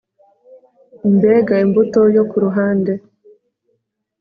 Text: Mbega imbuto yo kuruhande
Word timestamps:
Mbega 1.15 1.55
imbuto 1.65 2.01
yo 2.15 2.23
kuruhande 2.29 2.93